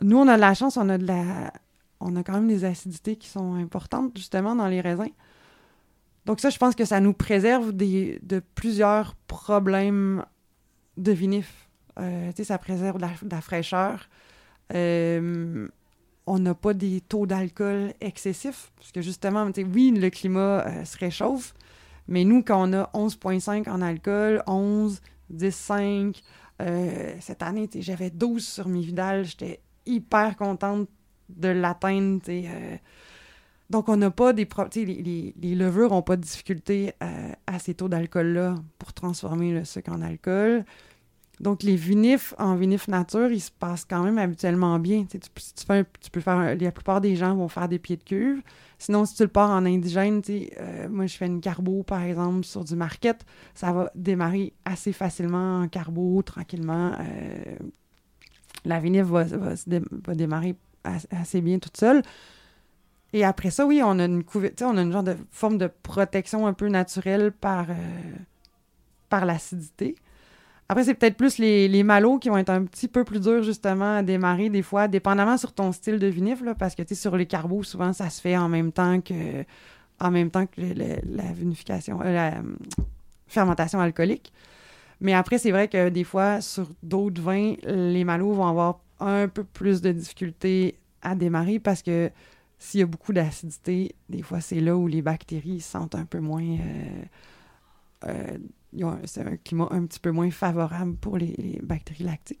nous, 0.00 0.16
on 0.18 0.26
a 0.26 0.34
de 0.36 0.40
la 0.40 0.54
chance, 0.54 0.76
on 0.76 0.88
a 0.88 0.98
de 0.98 1.06
la. 1.06 1.52
On 2.00 2.16
a 2.16 2.24
quand 2.24 2.32
même 2.32 2.48
des 2.48 2.64
acidités 2.64 3.14
qui 3.16 3.28
sont 3.28 3.54
importantes, 3.54 4.10
justement, 4.16 4.56
dans 4.56 4.66
les 4.66 4.80
raisins. 4.80 5.12
Donc, 6.26 6.40
ça, 6.40 6.50
je 6.50 6.58
pense 6.58 6.74
que 6.74 6.84
ça 6.84 7.00
nous 7.00 7.12
préserve 7.12 7.72
des, 7.72 8.18
de 8.22 8.42
plusieurs 8.54 9.14
problèmes 9.28 10.24
de 10.96 11.12
vinif. 11.12 11.68
Euh, 11.98 12.32
ça 12.42 12.58
préserve 12.58 12.96
de 12.98 13.30
la, 13.30 13.40
fraîcheur. 13.40 14.08
on 14.70 16.38
n'a 16.38 16.54
pas 16.54 16.74
des 16.74 17.00
taux 17.00 17.26
d'alcool 17.26 17.92
excessifs, 18.00 18.72
parce 18.76 18.92
que 18.92 19.02
justement, 19.02 19.48
oui, 19.74 19.90
le 19.90 20.10
climat 20.10 20.84
se 20.84 20.96
réchauffe, 20.98 21.54
mais 22.08 22.24
nous, 22.24 22.42
quand 22.42 22.68
on 22.68 22.72
a 22.72 22.90
11,5 22.94 23.68
en 23.68 23.80
alcool, 23.82 24.42
11, 24.46 25.00
10-5. 25.32 26.20
Euh, 26.60 27.14
cette 27.20 27.42
année, 27.42 27.68
j'avais 27.74 28.10
12 28.10 28.46
sur 28.46 28.68
mes 28.68 28.80
Vidal. 28.80 29.24
J'étais 29.24 29.60
hyper 29.86 30.36
contente 30.36 30.88
de 31.28 31.48
l'atteindre. 31.48 32.20
Euh. 32.28 32.76
Donc, 33.70 33.88
on 33.88 33.96
n'a 33.96 34.10
pas 34.10 34.32
des... 34.32 34.46
Les, 34.74 35.34
les, 35.40 35.54
levures 35.54 35.90
n'ont 35.90 36.02
pas 36.02 36.16
de 36.16 36.22
difficulté 36.22 36.92
euh, 37.02 37.32
à 37.46 37.58
ces 37.58 37.74
taux 37.74 37.88
d'alcool-là 37.88 38.56
pour 38.78 38.92
transformer 38.92 39.52
le 39.52 39.64
sucre 39.64 39.92
en 39.92 40.02
alcool. 40.02 40.64
Donc, 41.42 41.64
les 41.64 41.74
vinifs 41.74 42.34
en 42.38 42.54
vinif 42.54 42.86
nature, 42.86 43.32
ils 43.32 43.40
se 43.40 43.50
passent 43.50 43.84
quand 43.84 44.04
même 44.04 44.16
habituellement 44.16 44.78
bien. 44.78 45.04
Tu. 45.10 45.18
La 45.66 46.70
plupart 46.70 47.00
des 47.00 47.16
gens 47.16 47.34
vont 47.34 47.48
faire 47.48 47.68
des 47.68 47.80
pieds 47.80 47.96
de 47.96 48.04
cuve. 48.04 48.42
Sinon, 48.78 49.04
si 49.04 49.16
tu 49.16 49.24
le 49.24 49.28
pars 49.28 49.50
en 49.50 49.66
indigène, 49.66 50.22
euh, 50.30 50.88
moi, 50.88 51.06
je 51.06 51.16
fais 51.16 51.26
une 51.26 51.40
carbo, 51.40 51.82
par 51.82 52.02
exemple, 52.02 52.44
sur 52.44 52.64
du 52.64 52.76
market, 52.76 53.26
ça 53.54 53.72
va 53.72 53.90
démarrer 53.96 54.52
assez 54.64 54.92
facilement 54.92 55.62
en 55.62 55.68
carbo, 55.68 56.22
tranquillement. 56.22 56.92
Euh, 57.00 57.56
la 58.64 58.78
vinif 58.78 59.06
va, 59.06 59.24
démarrer 60.14 60.54
assez 60.84 61.40
bien 61.40 61.58
toute 61.58 61.76
seule. 61.76 62.02
Et 63.12 63.24
après 63.24 63.50
ça, 63.50 63.66
oui, 63.66 63.82
on 63.84 63.98
a 63.98 64.04
une 64.04 64.22
on 64.62 64.76
a 64.76 64.82
une 64.82 64.92
genre 64.92 65.02
de 65.02 65.16
forme 65.32 65.58
de 65.58 65.68
protection 65.82 66.46
un 66.46 66.52
peu 66.52 66.68
naturelle 66.68 67.32
par, 67.32 67.66
euh, 67.68 67.74
par 69.08 69.26
l'acidité. 69.26 69.96
Après, 70.72 70.84
c'est 70.84 70.94
peut-être 70.94 71.18
plus 71.18 71.36
les, 71.36 71.68
les 71.68 71.82
malos 71.82 72.18
qui 72.18 72.30
vont 72.30 72.38
être 72.38 72.48
un 72.48 72.64
petit 72.64 72.88
peu 72.88 73.04
plus 73.04 73.20
durs, 73.20 73.42
justement, 73.42 73.96
à 73.98 74.02
démarrer 74.02 74.48
des 74.48 74.62
fois, 74.62 74.88
dépendamment 74.88 75.36
sur 75.36 75.52
ton 75.52 75.70
style 75.70 75.98
de 75.98 76.06
vinif, 76.06 76.40
là, 76.40 76.54
parce 76.54 76.74
que, 76.74 76.82
tu 76.82 76.94
sur 76.94 77.14
les 77.14 77.26
carbos, 77.26 77.62
souvent, 77.62 77.92
ça 77.92 78.08
se 78.08 78.22
fait 78.22 78.38
en 78.38 78.48
même 78.48 78.72
temps 78.72 79.02
que, 79.02 79.44
en 80.00 80.10
même 80.10 80.30
temps 80.30 80.46
que 80.46 80.62
la 80.62 81.30
vinification, 81.34 82.00
euh, 82.00 82.14
la 82.14 82.38
euh, 82.38 82.42
fermentation 83.26 83.80
alcoolique. 83.80 84.32
Mais 85.02 85.12
après, 85.12 85.36
c'est 85.36 85.50
vrai 85.50 85.68
que 85.68 85.90
des 85.90 86.04
fois, 86.04 86.40
sur 86.40 86.66
d'autres 86.82 87.20
vins, 87.20 87.52
les 87.66 88.04
malos 88.04 88.32
vont 88.32 88.46
avoir 88.46 88.80
un 88.98 89.28
peu 89.28 89.44
plus 89.44 89.82
de 89.82 89.92
difficulté 89.92 90.78
à 91.02 91.14
démarrer 91.14 91.58
parce 91.58 91.82
que 91.82 92.10
s'il 92.58 92.80
y 92.80 92.82
a 92.82 92.86
beaucoup 92.86 93.12
d'acidité, 93.12 93.94
des 94.08 94.22
fois, 94.22 94.40
c'est 94.40 94.60
là 94.60 94.74
où 94.74 94.86
les 94.86 95.02
bactéries 95.02 95.60
sentent 95.60 95.96
un 95.96 96.06
peu 96.06 96.20
moins... 96.20 96.56
Euh, 98.06 98.38
c'est 99.04 99.20
un 99.20 99.36
climat 99.36 99.68
un 99.70 99.84
petit 99.84 100.00
peu 100.00 100.10
moins 100.10 100.30
favorable 100.30 100.94
pour 100.96 101.18
les, 101.18 101.60
bactéries 101.62 102.04
lactiques. 102.04 102.40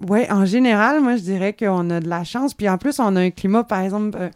Oui, 0.00 0.30
en 0.30 0.44
général, 0.44 1.00
moi, 1.00 1.16
je 1.16 1.22
dirais 1.22 1.54
qu'on 1.54 1.88
a 1.90 2.00
de 2.00 2.08
la 2.08 2.24
chance. 2.24 2.52
Puis 2.52 2.68
en 2.68 2.76
plus, 2.76 2.98
on 2.98 3.16
a 3.16 3.20
un 3.20 3.30
climat, 3.30 3.64
par 3.64 3.80
exemple, 3.80 4.18
euh, 4.20 4.28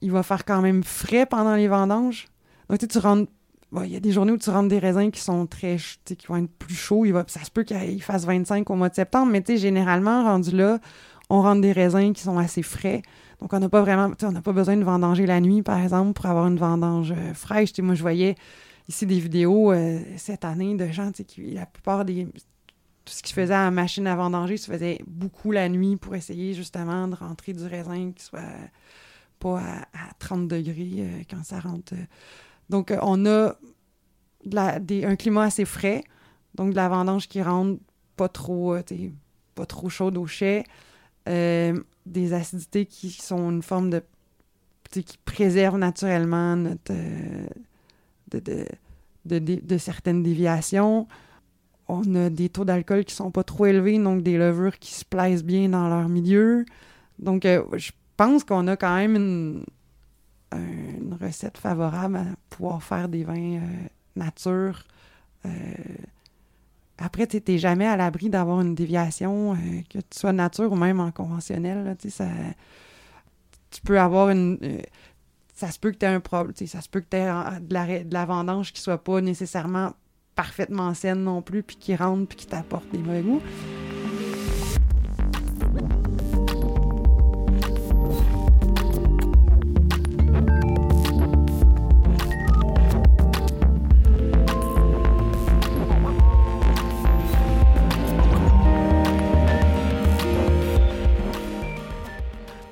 il 0.00 0.12
va 0.12 0.22
faire 0.22 0.44
quand 0.44 0.62
même 0.62 0.84
frais 0.84 1.26
pendant 1.26 1.56
les 1.56 1.66
vendanges. 1.66 2.28
Donc, 2.68 2.86
tu 2.86 2.98
rentres. 2.98 3.30
Il 3.82 3.90
y 3.90 3.96
a 3.96 4.00
des 4.00 4.12
journées 4.12 4.30
où 4.30 4.38
tu 4.38 4.48
rentres 4.48 4.68
des 4.68 4.78
raisins 4.78 5.10
qui 5.10 5.20
sont 5.20 5.46
très. 5.46 5.76
qui 6.04 6.26
vont 6.28 6.36
être 6.36 6.50
plus 6.58 6.74
chauds. 6.74 7.04
Il 7.04 7.12
va, 7.12 7.24
ça 7.26 7.42
se 7.42 7.50
peut 7.50 7.64
qu'il 7.64 8.00
fasse 8.02 8.24
25 8.24 8.70
au 8.70 8.74
mois 8.76 8.88
de 8.88 8.94
septembre, 8.94 9.32
mais 9.32 9.42
tu 9.42 9.54
sais, 9.54 9.58
généralement, 9.58 10.22
rendu 10.22 10.52
là, 10.52 10.78
on 11.30 11.42
rentre 11.42 11.62
des 11.62 11.72
raisins 11.72 12.12
qui 12.12 12.22
sont 12.22 12.38
assez 12.38 12.62
frais. 12.62 13.02
Donc, 13.40 13.52
on 13.52 13.58
n'a 13.58 13.68
pas 13.68 13.80
vraiment. 13.80 14.12
On 14.22 14.32
n'a 14.32 14.40
pas 14.40 14.52
besoin 14.52 14.76
de 14.76 14.84
vendanger 14.84 15.26
la 15.26 15.40
nuit, 15.40 15.62
par 15.62 15.80
exemple, 15.80 16.12
pour 16.12 16.26
avoir 16.26 16.46
une 16.46 16.58
vendange 16.58 17.12
euh, 17.12 17.34
fraîche. 17.34 17.72
sais, 17.72 17.82
moi, 17.82 17.96
je 17.96 18.02
voyais 18.02 18.36
ici 18.88 19.06
des 19.06 19.18
vidéos 19.18 19.72
euh, 19.72 20.00
cette 20.16 20.44
année 20.44 20.74
de 20.74 20.86
gens, 20.88 21.10
qui, 21.12 21.50
la 21.52 21.66
plupart 21.66 22.04
des. 22.04 22.26
Tout 23.04 23.12
ce 23.12 23.22
qu'ils 23.22 23.36
faisaient 23.36 23.54
à 23.54 23.64
la 23.64 23.70
machine 23.70 24.06
à 24.08 24.16
vendanger 24.16 24.56
se 24.56 24.68
faisait 24.68 25.00
beaucoup 25.06 25.52
la 25.52 25.68
nuit 25.68 25.96
pour 25.96 26.16
essayer 26.16 26.54
justement 26.54 27.06
de 27.06 27.14
rentrer 27.14 27.52
du 27.52 27.64
raisin 27.64 28.10
qui 28.10 28.24
soit 28.24 28.40
pas 29.38 29.60
à, 29.92 30.12
30 30.18 30.48
degrés 30.48 30.94
euh, 30.98 31.22
quand 31.30 31.44
ça 31.44 31.60
rentre. 31.60 31.94
Donc, 32.68 32.90
euh, 32.90 32.98
on 33.02 33.24
a 33.26 33.56
un 34.56 35.16
climat 35.16 35.44
assez 35.44 35.64
frais, 35.64 36.02
donc 36.56 36.70
de 36.70 36.76
la 36.76 36.88
vendange 36.88 37.28
qui 37.28 37.40
rentre 37.42 37.80
pas 38.16 38.28
trop, 38.28 38.76
pas 39.54 39.66
trop 39.66 39.88
chaude 39.88 40.16
au 40.16 40.26
chai, 40.26 40.64
des 41.26 42.32
acidités 42.32 42.86
qui 42.86 43.10
sont 43.10 43.50
une 43.50 43.62
forme 43.62 43.90
de. 43.90 44.02
qui 44.90 45.18
préservent 45.24 45.78
naturellement 45.78 46.56
notre 46.56 46.92
de, 48.30 48.40
de, 49.38 49.78
certaines 49.78 50.22
déviations. 50.22 51.06
On 51.88 52.14
a 52.14 52.30
des 52.30 52.48
taux 52.48 52.64
d'alcool 52.64 53.04
qui 53.04 53.14
sont 53.14 53.30
pas 53.30 53.44
trop 53.44 53.66
élevés, 53.66 53.98
donc 53.98 54.22
des 54.22 54.38
levures 54.38 54.78
qui 54.78 54.92
se 54.92 55.04
plaisent 55.04 55.44
bien 55.44 55.68
dans 55.68 55.88
leur 55.88 56.08
milieu. 56.08 56.64
Donc, 57.18 57.44
euh, 57.44 57.62
je 57.74 57.92
pense 58.16 58.44
qu'on 58.44 58.66
a 58.66 58.76
quand 58.76 58.94
même 58.96 59.16
une, 59.16 59.64
une, 60.52 61.16
recette 61.20 61.58
favorable 61.58 62.16
à 62.16 62.24
pouvoir 62.50 62.82
faire 62.82 63.08
des 63.08 63.24
vins 63.24 63.56
euh, 63.56 63.60
nature. 64.16 64.84
Euh, 65.44 65.50
après, 66.98 67.26
tu 67.26 67.40
n'es 67.46 67.58
jamais 67.58 67.86
à 67.86 67.96
l'abri 67.96 68.30
d'avoir 68.30 68.60
une 68.60 68.74
déviation, 68.74 69.56
que 69.90 69.98
tu 69.98 70.18
sois 70.18 70.32
nature 70.32 70.72
ou 70.72 70.76
même 70.76 70.98
en 70.98 71.10
conventionnel. 71.10 71.96
ça, 72.08 72.26
tu 73.70 73.80
peux 73.82 74.00
avoir 74.00 74.30
une 74.30 74.58
ça 75.56 75.70
se 75.70 75.78
peut 75.78 75.90
que 75.90 75.96
tu 75.96 76.04
aies 76.04 76.10
un 76.10 76.20
problème, 76.20 76.54
ça 76.54 76.82
se 76.82 76.88
peut 76.88 77.00
que 77.00 77.08
tu 77.10 77.16
aies 77.16 77.26
de 77.60 77.74
la, 77.74 78.04
de 78.04 78.12
la 78.12 78.24
vendange 78.26 78.74
qui 78.74 78.80
soit 78.80 79.02
pas 79.02 79.22
nécessairement 79.22 79.94
parfaitement 80.34 80.92
saine 80.92 81.24
non 81.24 81.40
plus, 81.40 81.62
puis 81.62 81.76
qui 81.76 81.96
rentre, 81.96 82.28
puis 82.28 82.36
qui 82.36 82.46
t'apporte 82.46 82.88
des 82.92 82.98
mauvais 82.98 83.22
goûts. 83.22 83.40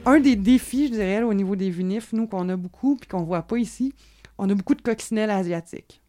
Un 0.06 0.20
des 0.20 0.37
défis, 0.37 0.88
je 0.88 0.92
dirais, 0.92 1.23
au 1.23 1.34
niveau 1.34 1.56
des 1.56 1.70
vinifs, 1.70 2.12
nous, 2.12 2.26
qu'on 2.26 2.49
a 2.49 2.56
beaucoup, 2.56 2.96
puis 2.96 3.08
qu'on 3.08 3.23
voit 3.23 3.42
pas 3.42 3.58
ici, 3.58 3.94
on 4.38 4.49
a 4.50 4.54
beaucoup 4.54 4.75
de 4.75 4.82
coccinelles 4.82 5.30
asiatiques. 5.30 6.02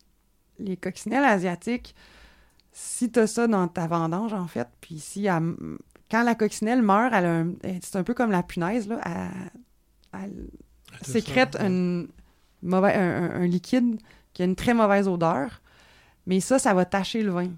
Les 0.60 0.78
coccinelles 0.78 1.24
asiatiques, 1.24 1.96
si 2.72 3.12
tu 3.12 3.20
as 3.20 3.28
ça 3.28 3.48
dans 3.48 3.68
ta 3.68 3.88
vendange, 3.88 4.34
en 4.34 4.48
fait, 4.48 4.68
puis 4.82 5.00
si 5.00 5.28
quand 6.12 6.24
la 6.24 6.36
coccinelle 6.36 6.82
meurt, 6.82 7.14
c'est 7.82 7.96
un 7.96 8.04
peu 8.04 8.14
comme 8.14 8.32
la 8.32 8.44
punaise, 8.44 8.88
là, 8.88 9.02
elle, 10.14 10.48
sécrète 11.02 11.58
un, 11.60 12.06
mauvais, 12.62 12.94
un, 12.94 13.46
liquide 13.46 14.00
qui 14.34 14.42
a 14.42 14.46
une 14.46 14.56
très 14.56 14.74
mauvaise 14.74 15.08
odeur, 15.08 15.62
mais 16.26 16.40
ça, 16.40 16.60
ça 16.60 16.74
va 16.74 16.86
tacher 16.86 17.22
le 17.22 17.32
vin. 17.32 17.50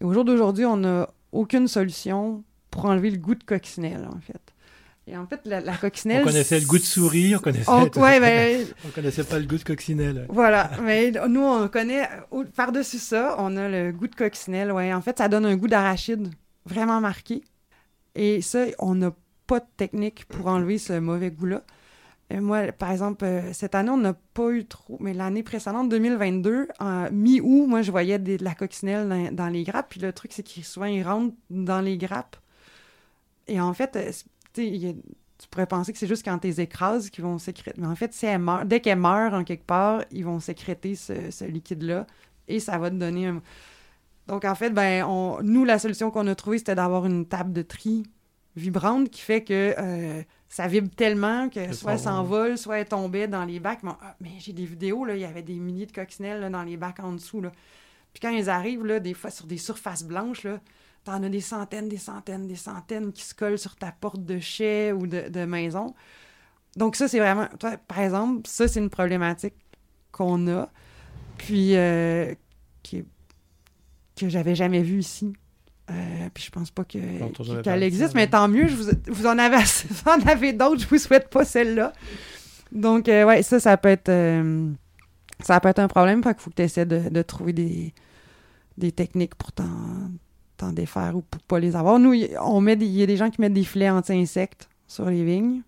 Et 0.00 0.04
au 0.04 0.12
jour 0.12 0.24
d'aujourd'hui, 0.24 0.64
on 0.64 0.76
n'a 0.76 1.08
aucune 1.32 1.68
solution 1.68 2.44
pour 2.70 2.86
enlever 2.86 3.10
le 3.10 3.18
goût 3.18 3.34
de 3.34 3.44
coccinelle, 3.44 4.08
en 4.12 4.20
fait. 4.20 4.53
Et 5.06 5.16
en 5.16 5.26
fait, 5.26 5.40
la, 5.44 5.76
coccinelle. 5.76 6.22
On 6.22 6.26
connaissait 6.26 6.58
le 6.58 6.66
goût 6.66 6.78
de 6.78 6.82
souris, 6.82 7.36
on 7.36 7.38
connaissait. 7.38 7.70
On, 7.70 7.82
ouais, 8.00 8.20
ben, 8.20 8.66
on 8.86 8.88
connaissait 8.88 9.24
pas 9.24 9.38
le 9.38 9.44
goût 9.44 9.58
de 9.58 9.62
coccinelle. 9.62 10.26
Voilà, 10.30 10.70
mais 10.82 11.10
nous, 11.28 11.42
on 11.42 11.68
connaît. 11.68 12.08
Par-dessus 12.56 12.98
ça, 12.98 13.36
on 13.38 13.54
a 13.56 13.68
le 13.68 13.92
goût 13.92 14.08
de 14.08 14.14
coccinelle. 14.14 14.72
Ouais, 14.72 14.94
en 14.94 15.02
fait, 15.02 15.18
ça 15.18 15.28
donne 15.28 15.44
un 15.44 15.56
goût 15.56 15.68
d'arachide 15.68 16.30
vraiment 16.64 17.00
marqué. 17.00 17.42
Et 18.14 18.40
ça, 18.40 18.64
on 18.78 18.94
n'a 18.94 19.12
pas 19.46 19.60
de 19.60 19.66
technique 19.76 20.24
pour 20.26 20.46
enlever 20.46 20.78
ce 20.78 20.94
mauvais 20.94 21.30
goût-là. 21.30 21.62
Moi, 22.30 22.72
par 22.72 22.90
exemple, 22.90 23.24
euh, 23.24 23.52
cette 23.52 23.74
année, 23.74 23.90
on 23.90 23.98
n'a 23.98 24.14
pas 24.14 24.50
eu 24.50 24.64
trop. 24.64 24.96
Mais 25.00 25.12
l'année 25.12 25.42
précédente, 25.42 25.88
2022, 25.90 26.68
en 26.80 27.10
mi-août, 27.12 27.66
moi, 27.68 27.82
je 27.82 27.90
voyais 27.90 28.18
de 28.18 28.42
la 28.42 28.54
coccinelle 28.54 29.30
dans, 29.32 29.48
les 29.48 29.62
grappes. 29.62 29.90
Puis 29.90 30.00
le 30.00 30.12
truc, 30.12 30.32
c'est 30.32 30.42
qu'ils 30.42 30.64
souvent, 30.64 30.86
ils 30.86 31.02
rentrent 31.02 31.34
dans 31.50 31.80
les 31.80 31.98
grappes. 31.98 32.36
Et 33.46 33.60
en 33.60 33.74
fait, 33.74 33.98
tu 34.54 35.48
pourrais 35.50 35.66
penser 35.66 35.92
que 35.92 35.98
c'est 35.98 36.06
juste 36.06 36.24
quand 36.24 36.38
tu 36.38 36.46
les 36.46 36.60
écrases 36.60 37.10
qu'ils 37.10 37.24
vont 37.24 37.38
sécréter. 37.38 37.80
Mais 37.80 37.86
en 37.86 37.96
fait, 37.96 38.12
si 38.12 38.26
dès 38.66 38.80
qu'elles 38.80 38.98
meurent 38.98 39.34
en 39.34 39.44
quelque 39.44 39.66
part, 39.66 40.04
ils 40.10 40.24
vont 40.24 40.40
sécréter 40.40 40.94
ce, 40.94 41.44
liquide-là 41.44 42.06
et 42.48 42.60
ça 42.60 42.78
va 42.78 42.90
te 42.90 42.96
donner 42.96 43.26
un. 43.26 43.42
Donc, 44.26 44.44
en 44.44 44.54
fait, 44.54 44.70
ben, 44.70 45.04
on, 45.04 45.42
nous, 45.42 45.64
la 45.64 45.78
solution 45.78 46.10
qu'on 46.10 46.26
a 46.28 46.34
trouvée, 46.34 46.58
c'était 46.58 46.74
d'avoir 46.74 47.04
une 47.04 47.26
table 47.26 47.52
de 47.52 47.62
tri 47.62 48.04
vibrante 48.56 49.10
qui 49.10 49.20
fait 49.20 49.42
que 49.42 49.74
euh, 49.76 50.22
ça 50.48 50.66
vibre 50.68 50.88
tellement 50.94 51.48
que 51.48 51.72
soit 51.72 51.98
s'envole, 51.98 52.56
soit 52.56 52.78
elle 52.78 52.86
tombait 52.86 53.28
dans 53.28 53.44
les 53.44 53.60
bacs. 53.60 53.80
Ah, 53.84 54.16
mais, 54.20 54.30
j'ai 54.38 54.52
des 54.52 54.64
vidéos, 54.64 55.04
là, 55.04 55.14
il 55.14 55.20
y 55.20 55.24
avait 55.24 55.42
des 55.42 55.58
milliers 55.58 55.86
de 55.86 55.92
coccinelles 55.92 56.50
dans 56.50 56.62
les 56.62 56.76
bacs 56.76 57.00
en 57.00 57.12
dessous. 57.12 57.40
Là. 57.40 57.50
Puis 58.12 58.20
quand 58.20 58.30
ils 58.30 58.48
arrivent, 58.48 58.86
là, 58.86 59.00
des 59.00 59.14
fois 59.14 59.30
sur 59.30 59.46
des 59.46 59.58
surfaces 59.58 60.04
blanches, 60.04 60.44
là, 60.44 60.60
T'en 61.04 61.22
as 61.22 61.28
des 61.28 61.42
centaines, 61.42 61.88
des 61.88 61.98
centaines, 61.98 62.46
des 62.46 62.56
centaines 62.56 63.12
qui 63.12 63.22
se 63.22 63.34
collent 63.34 63.58
sur 63.58 63.76
ta 63.76 63.92
porte 63.92 64.24
de 64.24 64.38
chai 64.38 64.90
ou 64.92 65.06
de, 65.06 65.44
maison. 65.44 65.94
Donc 66.76 66.96
ça, 66.96 67.08
c'est 67.08 67.18
vraiment... 67.18 67.46
Toi, 67.58 67.76
par 67.76 68.00
exemple, 68.00 68.48
ça, 68.48 68.66
c'est 68.68 68.80
une 68.80 68.88
problématique 68.88 69.54
qu'on 70.12 70.48
a, 70.48 70.70
puis 71.36 71.76
euh, 71.76 72.34
qui, 72.82 73.04
que 74.16 74.28
j'avais 74.30 74.54
jamais 74.54 74.82
vue 74.82 75.00
ici. 75.00 75.34
Euh, 75.90 76.28
puis 76.32 76.44
je 76.44 76.50
pense 76.50 76.70
pas 76.70 76.84
que, 76.84 77.60
qu'elle 77.60 77.82
existe, 77.82 78.14
mais 78.14 78.26
tant 78.26 78.48
mieux, 78.48 78.66
je 78.66 78.74
vous, 78.74 78.90
vous 79.08 79.26
en 79.26 79.38
avez 79.38 79.58
en 80.06 80.26
avez 80.26 80.54
d'autres, 80.54 80.80
je 80.80 80.86
vous 80.86 80.98
souhaite 80.98 81.28
pas 81.28 81.44
celle-là. 81.44 81.92
Donc, 82.72 83.10
euh, 83.10 83.26
ouais, 83.26 83.42
ça, 83.42 83.60
ça 83.60 83.76
peut 83.76 83.90
être... 83.90 84.10
ça 85.40 85.60
peut 85.60 85.68
être 85.68 85.80
un 85.80 85.88
problème, 85.88 86.22
fait 86.22 86.32
qu'il 86.32 86.42
faut 86.42 86.50
que 86.50 86.56
tu 86.56 86.62
essaies 86.62 86.86
de, 86.86 87.10
de, 87.10 87.22
trouver 87.22 87.52
des, 87.52 87.92
des 88.78 88.90
techniques 88.90 89.34
pour 89.34 89.52
t'en 89.52 89.68
t'en 90.64 90.72
défaire 90.72 91.16
ou 91.16 91.22
pour 91.22 91.40
pas 91.42 91.60
les 91.60 91.76
avoir. 91.76 91.98
Nous, 91.98 92.14
on 92.40 92.60
met 92.60 92.74
il 92.74 92.86
y 92.86 93.02
a 93.02 93.06
des 93.06 93.16
gens 93.16 93.30
qui 93.30 93.40
mettent 93.40 93.52
des 93.52 93.64
filets 93.64 93.90
anti-insectes 93.90 94.68
sur 94.86 95.08
les 95.08 95.24
vignes. 95.24 95.62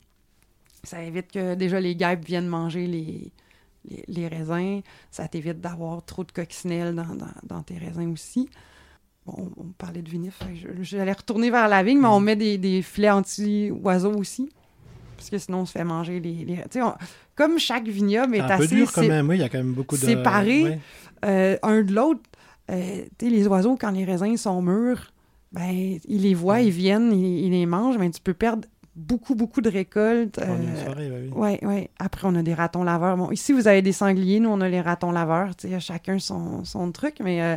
Ça 0.85 1.03
évite 1.03 1.33
que 1.33 1.55
déjà 1.55 1.81
les 1.81 1.97
guêpes 1.97 2.25
viennent 2.25 2.47
manger 2.47 2.87
les, 2.87 3.33
les, 4.09 4.29
raisins. 4.29 4.81
Ça 5.11 5.27
t'évite 5.29 5.61
d'avoir 5.61 6.05
trop 6.05 6.25
de 6.25 6.33
coccinelles 6.33 6.95
dans, 7.45 7.63
tes 7.63 7.77
raisins 7.77 8.13
aussi. 8.13 8.49
bon, 9.27 9.53
on 9.57 9.65
parlait 9.79 10.03
de 10.03 10.09
vinif, 10.09 10.39
j'allais 10.81 11.13
retourner 11.13 11.51
vers 11.51 11.69
la 11.69 11.83
vigne, 11.83 12.01
mais 12.01 12.09
on 12.09 12.21
mm. 12.21 12.25
met 12.25 12.37
des, 12.37 12.83
filets 12.83 13.11
anti-oiseaux 13.11 14.15
aussi. 14.15 14.49
Parce 15.17 15.31
que 15.31 15.39
sinon, 15.39 15.61
on 15.61 15.67
se 15.67 15.73
fait 15.73 15.85
manger 15.85 16.21
les. 16.21 16.63
comme 17.35 17.59
chaque 17.59 17.89
vignoble 17.89 18.37
est 18.37 18.41
un 18.41 18.47
assez. 18.47 18.69
peu 18.69 18.75
dur 18.77 18.93
quand 18.93 19.03
même, 19.03 19.29
oui, 19.29 19.37
il 19.37 19.41
y 19.41 19.45
a 19.45 19.49
quand 19.49 19.59
même 19.59 19.73
beaucoup 19.73 19.97
de. 19.97 20.03
Séparé, 20.03 20.79
euh, 21.25 21.57
un 21.63 21.83
de 21.83 21.93
l'autre. 21.93 22.21
Euh, 22.71 23.05
les 23.21 23.47
oiseaux, 23.47 23.77
quand 23.77 23.91
les 23.91 24.05
raisins 24.05 24.37
sont 24.37 24.63
mûrs, 24.63 25.13
ben, 25.53 25.99
ils 26.09 26.23
les 26.23 26.35
voient, 26.35 26.61
ils 26.61 26.71
viennent, 26.71 27.13
ils, 27.13 27.51
les 27.51 27.67
mangent, 27.67 27.99
mais 27.99 28.11
tu 28.11 28.21
peux 28.21 28.35
perdre 28.35 28.67
beaucoup, 28.95 29.35
beaucoup 29.35 29.61
de 29.61 29.71
récoltes. 29.71 30.39
Euh, 30.39 31.27
oui, 31.35 31.59
oui. 31.63 31.89
Après, 31.99 32.27
on 32.27 32.35
a 32.35 32.43
des 32.43 32.55
ratons 32.55 32.83
laveurs. 32.83 33.17
Bon, 33.17 33.31
ici, 33.31 33.53
vous 33.53 33.69
avez 33.69 33.83
des 33.83 33.93
sangliers, 33.93 34.41
nous, 34.41 34.51
on 34.51 34.61
a 34.61 34.69
les 34.69 34.81
ratons 34.81 35.13
laveurs. 35.13 35.53
Chacun 35.79 36.19
son, 36.19 36.65
son 36.65 36.91
truc, 36.93 37.17
mais 37.23 37.43
euh, 37.43 37.57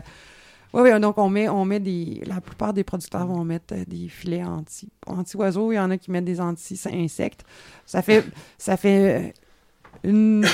oui, 0.73 0.99
donc 0.99 1.17
on 1.17 1.29
met, 1.29 1.49
on 1.49 1.65
met 1.65 1.79
des. 1.79 2.21
La 2.25 2.41
plupart 2.41 2.73
des 2.73 2.83
producteurs 2.83 3.25
vont 3.25 3.43
mettre 3.43 3.73
euh, 3.73 3.83
des 3.87 4.07
filets 4.07 4.43
anti, 4.43 4.89
anti-oiseaux. 5.07 5.71
Il 5.71 5.75
y 5.75 5.79
en 5.79 5.89
a 5.89 5.97
qui 5.97 6.11
mettent 6.11 6.25
des 6.25 6.39
anti-insectes. 6.39 7.43
Ça 7.85 8.01
fait, 8.01 8.23
ça 8.57 8.77
fait 8.77 9.33
une, 10.03 10.45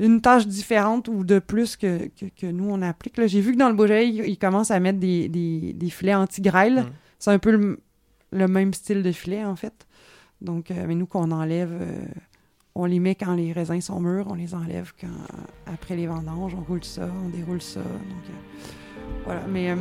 une 0.00 0.20
tâche 0.20 0.46
différente 0.46 1.08
ou 1.08 1.24
de 1.24 1.38
plus 1.38 1.76
que, 1.76 2.08
que, 2.38 2.46
nous, 2.46 2.68
on 2.70 2.82
applique. 2.82 3.14
J'ai 3.26 3.40
vu 3.40 3.52
que 3.52 3.58
dans 3.58 3.68
le 3.68 3.74
Beaujolais, 3.74 4.08
ils, 4.08 4.38
commencent 4.38 4.70
à 4.70 4.80
mettre 4.80 4.98
des, 4.98 5.28
des, 5.28 5.72
des 5.72 5.90
filets 5.90 6.14
anti-grêle. 6.14 6.82
Mm. 6.82 6.92
C'est 7.18 7.30
un 7.30 7.38
peu 7.38 7.50
le, 7.50 7.80
le, 8.32 8.48
même 8.48 8.72
style 8.72 9.02
de 9.02 9.12
filet, 9.12 9.44
en 9.44 9.56
fait. 9.56 9.86
Donc, 10.40 10.70
euh, 10.70 10.84
mais 10.86 10.94
nous, 10.94 11.06
qu'on 11.06 11.30
enlève, 11.30 11.72
euh, 11.72 12.04
on 12.74 12.84
les 12.84 13.00
met 13.00 13.14
quand 13.14 13.34
les 13.34 13.52
raisins 13.52 13.80
sont 13.80 14.00
mûrs, 14.00 14.26
on 14.28 14.34
les 14.34 14.54
enlève 14.54 14.92
quand, 15.00 15.08
après 15.72 15.96
les 15.96 16.06
vendanges, 16.06 16.54
on 16.54 16.62
roule 16.62 16.84
ça, 16.84 17.08
on 17.24 17.28
déroule 17.30 17.62
ça. 17.62 17.80
Donc, 17.80 18.24
euh, 18.28 19.02
voilà. 19.24 19.42
Mais, 19.48 19.74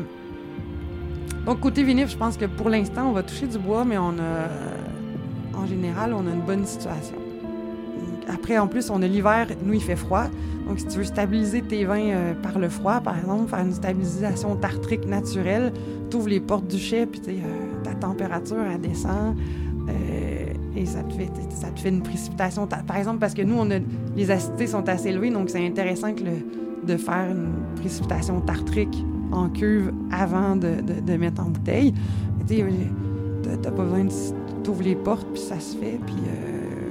donc, 1.45 1.59
côté 1.59 1.83
vinif, 1.83 2.09
je 2.09 2.17
pense 2.17 2.37
que 2.37 2.45
pour 2.45 2.69
l'instant, 2.69 3.09
on 3.09 3.11
va 3.11 3.23
toucher 3.23 3.47
du 3.47 3.59
bois, 3.59 3.83
mais 3.83 3.97
on 3.97 4.17
a, 4.19 4.47
en 5.55 5.65
général, 5.67 6.13
on 6.13 6.25
a 6.25 6.31
une 6.31 6.45
bonne 6.45 6.65
situation. 6.65 7.22
Après, 8.31 8.57
en 8.57 8.67
plus, 8.67 8.89
on 8.89 9.01
a 9.01 9.07
l'hiver, 9.07 9.47
nous, 9.65 9.73
il 9.73 9.81
fait 9.81 9.95
froid. 9.95 10.25
Donc, 10.67 10.79
si 10.79 10.87
tu 10.87 10.97
veux 10.97 11.03
stabiliser 11.03 11.61
tes 11.61 11.85
vins 11.85 12.33
par 12.41 12.57
le 12.57 12.69
froid, 12.69 13.01
par 13.01 13.17
exemple, 13.17 13.49
faire 13.49 13.59
une 13.59 13.73
stabilisation 13.73 14.55
tartrique 14.55 15.05
naturelle, 15.05 15.73
tu 16.09 16.17
ouvres 16.17 16.29
les 16.29 16.39
portes 16.39 16.67
du 16.67 16.77
chai, 16.77 17.05
puis 17.05 17.21
ta 17.83 17.93
température, 17.93 18.57
elle 18.71 18.81
descend. 18.81 19.35
Euh, 19.89 20.53
et 20.75 20.85
ça 20.85 21.03
te, 21.03 21.13
fait, 21.13 21.29
ça 21.49 21.67
te 21.69 21.79
fait 21.79 21.89
une 21.89 22.01
précipitation. 22.01 22.67
Par 22.67 22.97
exemple, 22.97 23.19
parce 23.19 23.33
que 23.33 23.41
nous, 23.41 23.55
on 23.57 23.69
a, 23.71 23.79
les 24.15 24.31
acidités 24.31 24.67
sont 24.67 24.87
assez 24.89 25.09
élevées, 25.09 25.29
donc 25.29 25.49
c'est 25.49 25.65
intéressant 25.65 26.13
que 26.13 26.23
de 26.23 26.97
faire 26.97 27.31
une 27.31 27.75
précipitation 27.75 28.41
tartrique 28.41 29.05
en 29.31 29.49
cuve 29.49 29.91
avant 30.11 30.55
de, 30.55 30.75
de, 30.81 31.17
mettre 31.17 31.41
en 31.41 31.49
bouteille. 31.49 31.93
Tu 32.47 32.63
n'as 32.63 33.57
pas 33.57 33.83
besoin 33.83 34.05
de 34.05 34.63
t'ouvrir 34.63 34.89
les 34.89 35.03
portes, 35.03 35.27
puis 35.33 35.41
ça 35.41 35.59
se 35.59 35.77
fait, 35.77 35.99
puis 36.05 36.15
euh, 36.27 36.89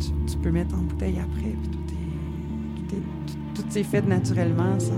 tu, 0.00 0.13
peux 0.44 0.50
mettre 0.50 0.74
en 0.74 0.82
bouteille 0.82 1.18
après, 1.18 1.56
puis 1.62 1.70
tout, 1.70 2.94
est, 2.96 3.82
tout, 3.82 3.88
fait 3.88 4.02
naturellement 4.02 4.78
sans 4.78 4.92